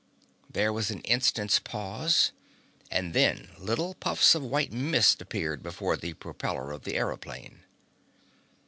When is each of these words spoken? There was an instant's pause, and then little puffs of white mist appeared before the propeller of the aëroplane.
There 0.49 0.73
was 0.73 0.89
an 0.89 1.01
instant's 1.01 1.59
pause, 1.59 2.31
and 2.89 3.13
then 3.13 3.51
little 3.59 3.93
puffs 3.93 4.33
of 4.33 4.41
white 4.41 4.71
mist 4.73 5.21
appeared 5.21 5.61
before 5.61 5.95
the 5.95 6.15
propeller 6.15 6.71
of 6.71 6.85
the 6.85 6.93
aëroplane. 6.95 7.59